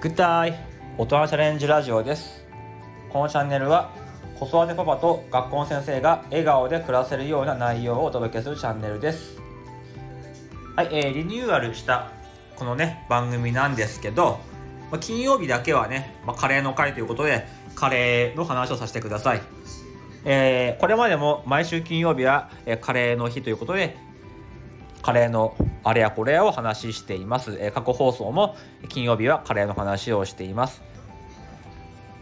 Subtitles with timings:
[0.00, 0.54] グッダイ
[0.96, 2.44] 大人チャレンジラジオです。
[3.10, 3.90] このチャンネルは
[4.38, 9.40] 子育てパパと学校の先生が笑顔で暮らせるような内容をお届けするチャンネルです。
[10.76, 12.12] はい、えー、リニューアルした
[12.54, 14.38] このね番組なんですけど、
[14.92, 19.42] ま、金曜日だけはね、ま、カレーの会ということでカレーの話をさせてください。
[20.24, 23.96] えー、これまでも毎週金曜日は、えー、カレーの日ということで
[25.08, 28.56] カレーのあれやこれやを話しています、えー、過去放送も
[28.90, 30.82] 金曜日はカレーの話をしています、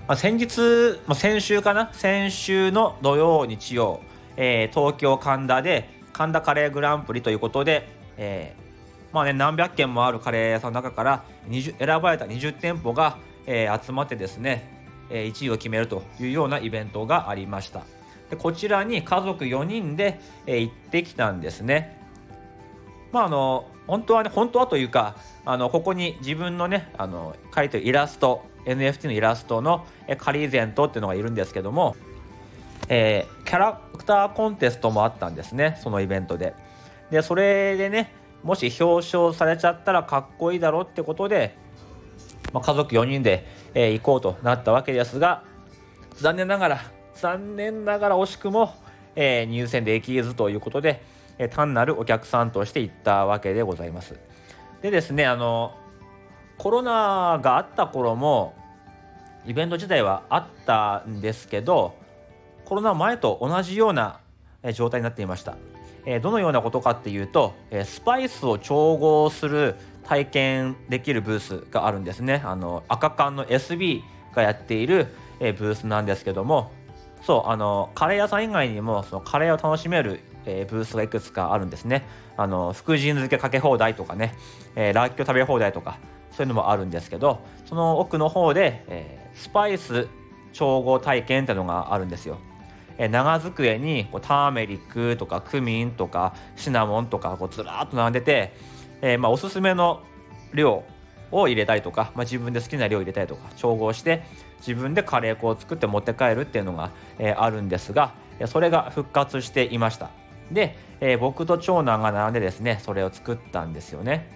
[0.07, 0.61] まあ、先日、
[1.09, 1.93] まあ、先週かな？
[1.93, 4.03] 先週の土曜日曜、
[4.37, 14.71] えー、東京神田で神田カレーグランプリということで、えー、まあね何百軒もあるカレー屋さんの中から20選ばれた20店舗が、えー、集まってですね
[15.11, 17.83] え1位を決めるというようなイベントがありました。
[18.31, 21.96] でこちらに家族4人でえ行ってきたんですね。
[23.17, 29.87] まああの本当はね本当はというかあのここに自分のねあの描いてるイラスト NFT のイラストの
[30.19, 31.97] カリーゼントっていうのがいるんですけども、
[32.89, 36.55] えー、キャラクターコンテストもあったんですねそのイベントで。
[37.11, 41.57] でそれでねもし表彰されちゃったらかっこいいだろってことで、
[42.53, 45.45] まあ、家族4人でえー、行こうとなったわけですが
[46.15, 46.81] 残念ながら
[47.15, 48.75] 残念ながら惜しくも、
[49.15, 51.03] えー、入選できずということで、
[51.39, 54.19] えー、単なるお客さんとして行ったわけでございます。
[54.83, 55.75] でですねあの
[56.59, 58.55] コロナがあった頃も
[59.47, 61.95] イベント自体はあったんですけど
[62.65, 64.21] コロナ前と同じような
[64.75, 65.57] 状態になっていました。
[66.07, 75.09] えどのようなことかっていうと、えスパイスを調合する体験できるブースがあるんですねあの赤缶の SB がやっている、
[75.41, 76.71] えブースなんですけども
[77.23, 82.07] そうあのカレー屋さん以外にもそのカレーを楽しめる、えブースがいくつかあるんですね。
[82.37, 84.35] あの福神漬けかけ放題とかね、
[84.75, 85.99] えー、ラッキョ食べ放題とか
[86.31, 90.09] そういうのもあるんですけどその奥の方で、えー、スパイス
[90.53, 92.39] 調合体験ってのがあるんですよ。
[92.99, 98.55] え長机にこうターメリックとかクミンとかシナモンとかこうずらっと並んでて、
[99.03, 100.03] えー、まあおすすめの
[100.55, 100.83] 量
[101.31, 104.23] を入れたりとか、まあ、自分で好きな量を入れたりとか調合して
[104.61, 108.15] 自分でカレー粉を作って持って帰るっていうのが、えー、あるんですが
[108.47, 110.11] それが復活していました。
[110.51, 114.31] で、えー、僕と長男が並んでですねそれを作ったんですよね。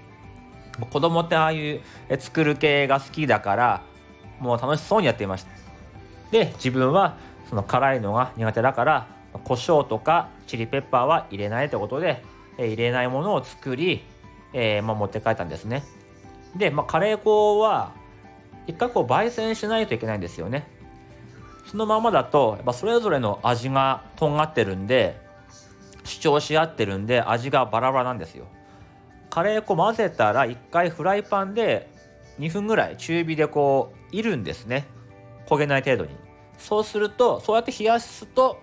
[0.91, 1.81] 子供ってああいう
[2.19, 3.83] 作る系が好きだから
[4.39, 5.51] もう楽しそうにやっていました。
[6.31, 7.17] で自分は
[7.49, 9.09] その辛いのが苦手だから
[9.45, 12.25] 胡椒とかチリペッパーは入れないということで、
[12.59, 14.03] えー、入れないものを作り、
[14.53, 15.85] えーまあ、持って帰ったんですね。
[16.57, 17.93] で、まあ、カレー粉は
[18.67, 20.67] 一回こう焙煎しないといけないんですよね。
[21.67, 25.21] そのままだとやっぱそれぞれの味がとんがってるんで
[26.05, 28.47] 主張し合ってるんで味がバラバラなんですよ。
[29.31, 31.89] カレー粉混ぜたら一回フライパンで
[32.41, 34.87] 2分ぐらい中火でこういるんですね。
[35.47, 36.11] 焦げない程度に。
[36.59, 38.59] そうするとそうやって冷やすと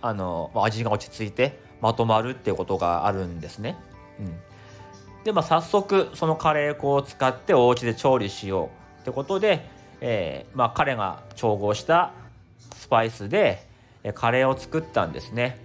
[0.00, 3.76] あの味が落ち着いてまとまるっていうことがあるんですね。
[4.20, 8.84] うん、でまあ早速そのカレー粉を使ってお家で調理しよう。
[9.02, 9.68] ってことで、
[10.00, 12.12] えー、まあ、彼が調合した
[12.74, 13.66] スパイスで
[14.14, 15.58] カレーを作ったんですね。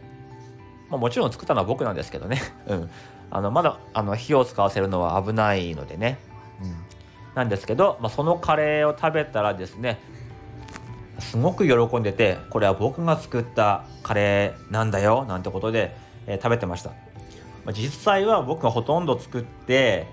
[0.89, 2.41] まあ、もちろん作ったのは僕なんですけどね。
[2.67, 2.89] うん、
[3.31, 6.19] あのまだあの火を使わせるのは危ないのでね。
[6.61, 6.75] うん、
[7.35, 9.99] なんですけど、まあ、そのカレーを食べたらですね
[11.19, 15.95] すごく喜んでてこれは僕が作ったカレーなんだよなんてことで、
[16.27, 16.91] えー、食べてました
[17.71, 20.07] 実際は僕がほとんど作って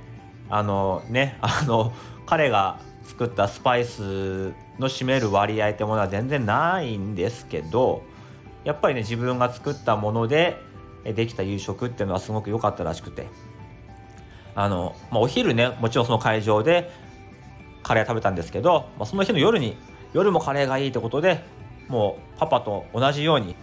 [0.49, 1.93] あのねあの
[2.27, 8.03] 彼が作ったスパイスの占める割合ってものは全然ないんですけど
[8.67, 10.61] やっぱりね自分が作ったもので
[11.05, 13.29] できた夕食っていうのはすごく良かったらしくて
[14.57, 16.91] あの、まあ、お昼ねもちろんその会場で
[17.85, 19.77] カレー食べたんですけど、まあ、その日の夜に
[20.13, 21.45] 夜もカレーがいいってことで
[21.87, 23.55] もうパパと同じように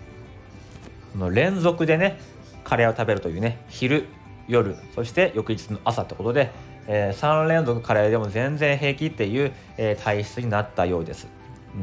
[1.32, 2.18] 連続でね
[2.64, 4.08] カレーを食べるというね昼
[4.48, 6.52] 夜そして翌日の朝ってことで、
[6.88, 11.28] えー、3連続カレーでも全然平気っていう、えー、体質になったようです。
[11.76, 11.78] う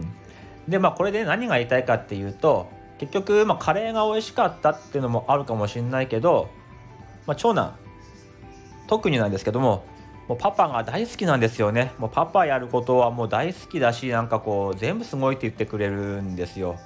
[0.68, 6.50] ん、でまあこれで何が言いたいかっていうと結局、まあ、カレーが美味しかったっていうのもあるかもしれないけど、
[7.26, 7.74] まあ、長男。
[8.88, 9.84] 特になんですけども
[10.28, 11.92] もうパパが大好きなんですよね。
[11.98, 16.76] もうパパやることはもう大好きだしなんかこう全部すごいって言ってくれるんですよ。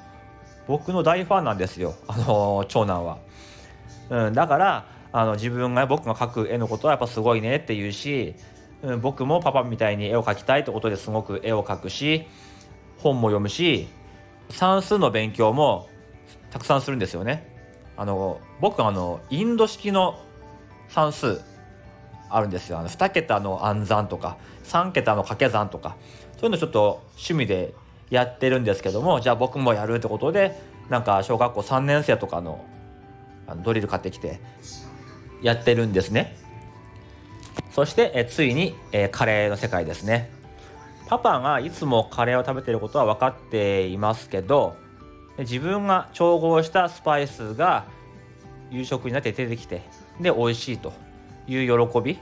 [0.68, 1.94] 僕の大ファンなんですよ。
[2.06, 3.18] あの長男は、
[4.10, 8.34] うん、だからあの自分が僕が描く絵のことはやっぱすごいねって言うし、
[8.82, 12.26] うん、僕もパパみたいに絵を描きたいってことですごく絵を描くし
[12.98, 13.88] 本も読むし
[14.50, 15.88] 算数の勉強も
[16.54, 17.52] たくさんするんですよね。
[17.96, 20.20] あの僕あのインド式の
[20.88, 21.40] 算数
[22.30, 22.78] あるんですよ。
[22.78, 25.96] あの2桁の暗算とか3桁の掛け算とか
[26.38, 27.74] そういうのちょっと趣味で
[28.08, 30.56] やってるんですけどもじゃあ僕もやるってことで
[30.90, 32.64] なんか小学校3年生とかの
[33.48, 34.38] あのドリル買ってきて
[35.42, 36.36] やってるんですね。
[37.72, 40.30] そしてえついに、えカレーの世界ですね。
[41.08, 44.76] パパがいつもカレーを食べてることは分かっていますけど
[45.38, 47.86] 自分が調合したスパイスが
[48.70, 49.82] 夕食になって出てきて
[50.20, 50.92] で美味しいと
[51.46, 52.18] いう喜び。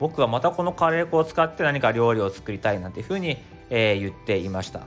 [0.00, 3.38] 僕はまたこのカレー粉を使って何か料理を作りたいなんていうふうに、
[3.70, 4.80] えー、言っていました。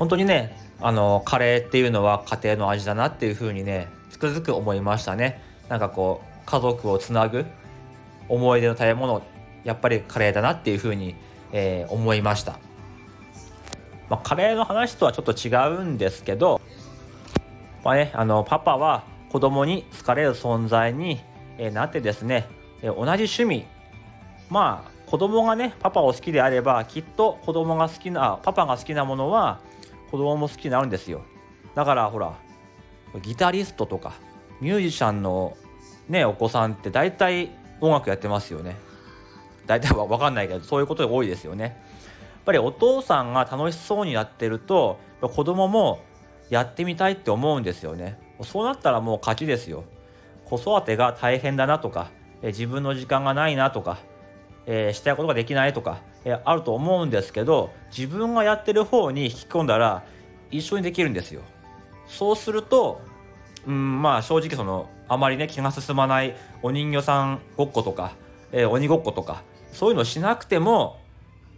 [0.00, 5.40] 本当にねあのカレーっていうのは家庭の味だなっていうふうにねつくづく思いましたね。
[5.68, 7.46] なんかこう家族をつなぐ
[8.28, 9.22] 思い出の食べ物
[9.62, 11.14] やっぱりカレーだなっていうふうに、
[11.52, 12.58] えー、思いました、
[14.08, 16.60] まあ、カレーの話とはちょっと違うんですけど、
[17.84, 21.20] まあね、あのパパは子供に好かれる存在に
[21.72, 22.48] なってですね
[22.82, 23.66] 同じ趣味。
[24.48, 29.60] まあ子供がねパパを好きであればきっと子供が好きなパパが好きなものは
[30.10, 31.22] 子供も好きになるんですよ。
[31.74, 32.34] だからほら
[33.22, 34.14] ギタリストとか
[34.60, 35.56] ミュージシャンの
[36.08, 37.50] ねお子さんって大体
[37.80, 38.76] 音楽やってますよね。
[39.66, 41.80] 大体わかんないけどそういうことが多いですよね。
[42.46, 45.98] ぱりお父さんが楽しそうにやってると子供も
[46.48, 48.18] やってみたいって思うんですよね。
[48.42, 49.84] そうなったらもう勝ちですよ。
[50.44, 52.10] 子育てが大変だなとか
[52.42, 53.98] 自分の時間がないなとか、
[54.66, 60.04] えー、したいことができないとか、えー、あると思うんですけど自分がやってる方に引き込んだら
[60.52, 61.42] 一緒にできるんですよ。
[62.06, 63.00] そうすると
[63.66, 68.12] うんまあ正直そのあまりね気が進まないお人形さんごっことか、
[68.52, 71.00] えー、鬼ごっことかそういうのしなくても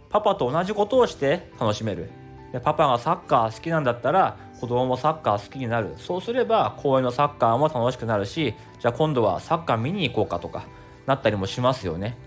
[0.09, 2.09] パパと同じことをして楽しめる。
[2.51, 5.93] でパパがサッカー好きなんだったら子供もサッカー好きになる。
[5.97, 10.65] そうすれば公園のサッカーも楽しくなるしじゃあ今度はサッカー見に行こうかとか
[11.05, 12.17] なったりもしますよね。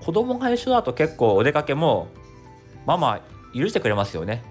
[0.00, 2.08] 子供が一緒だと結構お出かけも
[2.86, 3.20] ママ
[3.54, 4.42] 許してくれますよね。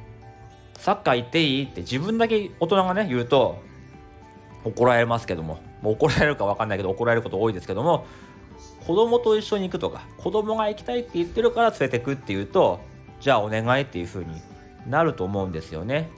[0.77, 3.59] サッカー行っていいって自分だけ大人がね言うと
[4.63, 5.59] 怒られますけども。
[5.81, 8.05] もう怒られるか分かんないけど怒られること多いですけども
[8.85, 12.79] 子供と一緒に行くとか子供が行きたいって言ってるから連れてくっていうと
[13.19, 14.41] じゃあお願いっていう風に
[14.87, 16.09] なると思うんですよね。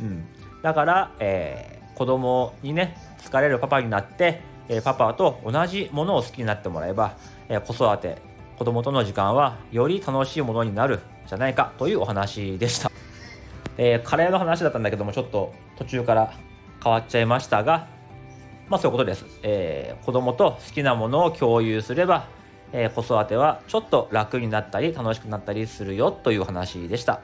[0.00, 0.24] うん、
[0.62, 7.16] だから、えー、子供にね疲れるパパになって、えー、パパと同じものを好きになってもらえば、
[7.48, 8.18] えー、子育て
[8.58, 12.90] 子供との時間はより楽しいものになるじゃないかというお話でした、
[13.76, 16.34] えー、カレーの話だったんだけどもちょっと途中から
[16.82, 17.88] 変わっちゃいましたが
[18.68, 22.28] まあそういうことです、えー、子供と好きなものを共有すれば、
[22.72, 27.20] えー、子育てはちょっと楽になったり楽しくなったりするよという話でした、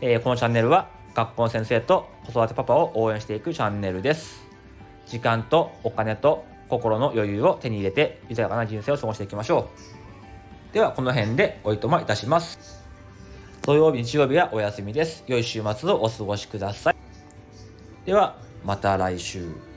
[0.00, 4.44] えー、このチャンネルは学校の先生と子育てパパを応援していくチャンネルです。
[5.06, 9.70] 時間とお金と心の余裕を手に入れて豊かな人生を過ごしていきましょ
[10.70, 10.74] う。
[10.74, 12.84] ではこの辺でおいとまいたします。
[13.62, 15.24] 土曜日日曜日はお休みです。
[15.26, 16.96] 良い週末をお過ごしください。
[18.04, 19.75] ではまた来週。